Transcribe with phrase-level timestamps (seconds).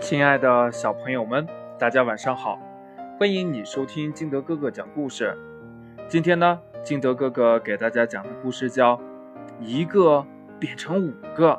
[0.00, 1.46] 亲爱的小朋友们，
[1.78, 2.58] 大家晚上好！
[3.18, 5.36] 欢迎你收听金德哥哥讲故事。
[6.08, 8.96] 今天呢，金德哥哥给大家讲的故事叫
[9.60, 10.24] 《一个
[10.58, 11.50] 变成五个》。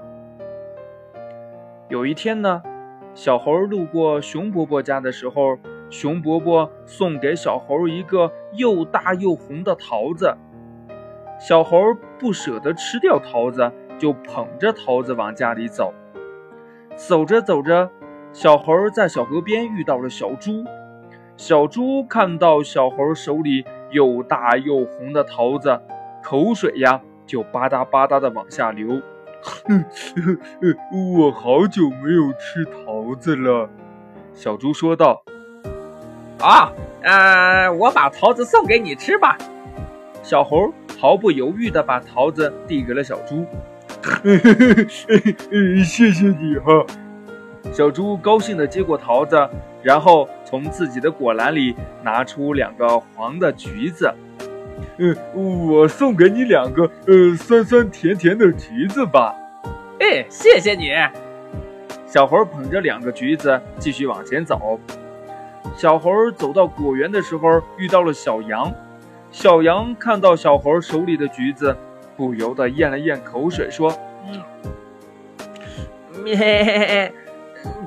[1.88, 2.64] 有一天呢，
[3.14, 5.60] 小猴路过熊伯伯家的时候，
[5.92, 10.36] 熊伯伯送给小猴一个又大又红的桃子。
[11.40, 11.78] 小猴
[12.18, 15.94] 不舍得吃掉桃子，就捧着桃子往家里走。
[16.96, 17.90] 走着走着，
[18.34, 20.64] 小猴在小河边遇到了小猪，
[21.36, 25.80] 小猪看到小猴手里又大又红的桃子，
[26.24, 29.02] 口水呀就吧嗒吧嗒的往下流。
[31.18, 33.70] 我好久没有吃桃子了，
[34.34, 35.24] 小猪说道。
[36.40, 36.72] 啊，
[37.04, 39.38] 呃，我把桃子送给你吃吧。
[40.24, 43.46] 小猴毫不犹豫地把桃子递给了小猪。
[45.84, 46.86] 谢谢你哈。
[47.72, 49.38] 小猪高兴地接过桃子，
[49.82, 54.14] 然后从自己的果篮里拿出两个黄的橘子。
[54.98, 59.36] 嗯，我送给你两个，呃，酸酸甜甜的橘子吧。
[60.00, 60.92] 哎，谢谢你。
[62.06, 64.80] 小猴捧着两个橘子继续往前走。
[65.78, 68.74] 小猴走到果园的时候，遇到了小羊。
[69.32, 71.78] 小羊看到小猴手里的橘子，
[72.18, 73.94] 不由得咽了咽口水，说
[74.28, 74.42] ：“嗯，
[76.24, 77.14] 咩。”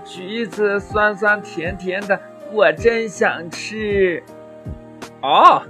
[0.04, 2.18] 橘子酸酸甜甜的，
[2.52, 4.22] 我真想吃。
[5.22, 5.62] 哦，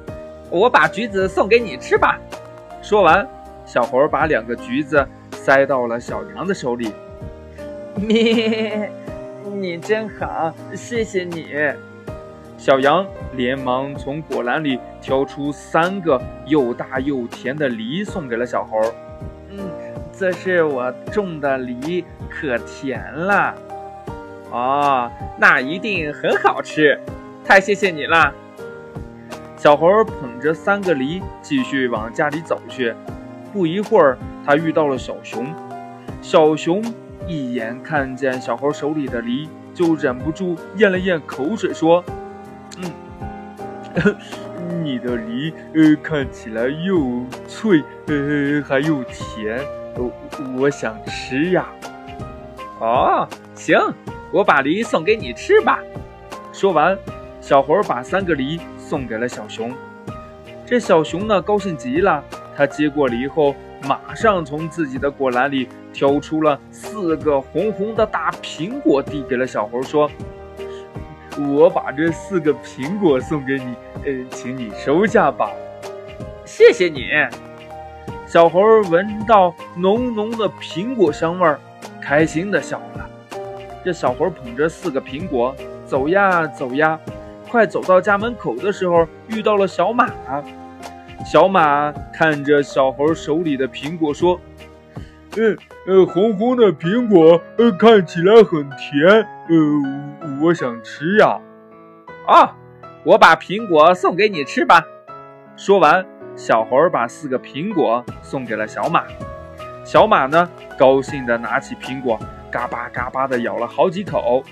[0.51, 2.19] 我把橘子送给你吃吧。
[2.83, 3.27] 说完，
[3.65, 6.93] 小猴把两个橘子塞到了小羊的手里。
[7.97, 8.91] 咩，
[9.55, 11.47] 你真好，谢谢你。
[12.57, 18.81] 小羊连忙从果篮里挑出三个又大又甜的梨，送给了小猴。
[19.51, 19.71] 嗯，
[20.13, 23.55] 这是我种的梨，可甜了。
[24.51, 26.99] 哦，那一定很好吃，
[27.45, 28.33] 太谢谢你了。
[29.57, 32.95] 小猴捧着三个梨继续往家里走去。
[33.53, 35.47] 不一会儿，他遇到了小熊。
[36.21, 36.83] 小熊
[37.27, 42.05] 一眼看见小猴手里的梨，就忍不住咽了咽口水，说
[42.79, 44.15] ：“嗯，
[44.85, 49.61] 你的梨呃看起来又脆呃还又甜，
[49.97, 50.13] 我
[50.59, 51.67] 我想吃呀。”
[52.81, 53.79] 哦，行。
[54.35, 55.79] 我把梨送给你吃吧。
[56.53, 56.99] 说完，
[57.41, 59.73] 小猴把三个梨送给了小熊。
[60.67, 62.21] 这小熊呢，高兴极了。
[62.57, 63.55] 他接过梨后，
[63.87, 70.11] 马上从自己的果篮里挑出了四个红红的大苹果，递给了小猴，说
[71.39, 75.49] ：“我把这四个苹果送给你，呃，请你收下吧。”
[76.45, 77.05] 谢谢你。
[78.27, 81.61] 小猴闻到浓浓的苹果香味儿，
[82.03, 83.11] 开心地笑了。
[83.85, 86.99] 这小猴捧着四个苹果走呀走呀，
[87.51, 90.09] 快走到家门口的时候，遇到了小马。
[91.25, 94.41] 小马看着小猴手里的苹果说
[95.37, 95.57] ：“嗯
[95.87, 101.39] 呃，红红的苹果，呃，看起来很甜，呃，我想吃呀。”
[102.27, 102.57] 啊，
[103.05, 104.83] 我把苹果送给你吃吧。
[105.57, 106.05] 说完，
[106.37, 109.05] 小猴把四个苹果送给了小马。
[109.85, 112.19] 小马呢，高兴地拿起苹果。
[112.55, 114.45] 嘎巴嘎巴的咬了好几口，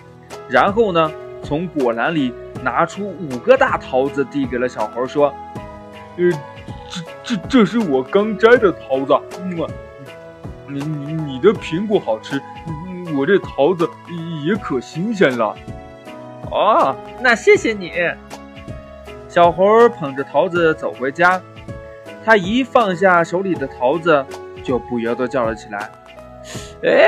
[0.49, 1.09] 然后呢，
[1.45, 5.33] 从果篮里拿出五个大桃子，递给了小猴，说
[6.19, 6.33] ：“呃，
[6.89, 9.57] 这这这是我刚摘的桃子，嗯，
[10.67, 12.43] 你你你的苹果好吃，
[13.17, 13.89] 我这桃子
[14.45, 15.55] 也可新鲜了。”
[16.51, 17.93] 哦，那谢谢你。
[19.29, 21.41] 小猴捧着桃子走回家，
[22.25, 24.27] 他一放下手里的桃子，
[24.65, 25.89] 就不由得叫了起来
[26.83, 27.07] ：“哎！”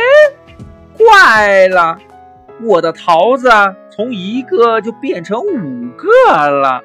[1.10, 1.98] 坏了，
[2.62, 3.50] 我的桃子
[3.90, 6.08] 从一个就变成五个
[6.48, 6.82] 了。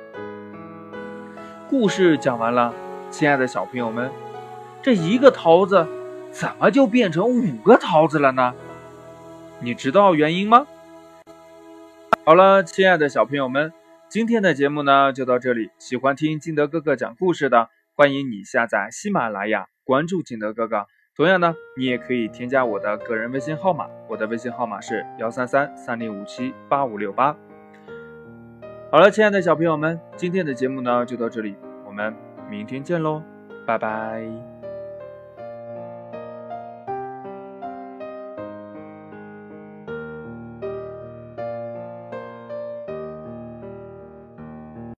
[1.69, 2.73] 故事讲完了，
[3.09, 4.11] 亲爱的小朋友们，
[4.81, 5.87] 这一个桃子
[6.31, 8.53] 怎么就变成五个桃子了呢？
[9.59, 10.67] 你知道原因吗？
[12.25, 13.71] 好了，亲爱的小朋友们，
[14.09, 15.69] 今天的节目呢就到这里。
[15.79, 20.87] 喜欢听金德哥哥讲故事的，欢迎你下载喜马拉雅，关注金德哥哥。
[21.19, 27.35] 同样呢，你也可以添加我的个人微信号码，我的微信号码是幺三三三零五七八五六八。
[28.89, 32.15] 好了，亲爱的小朋友们，今天的节目呢就到这里，我们
[32.49, 33.21] 明天见喽，
[33.65, 34.48] 拜拜。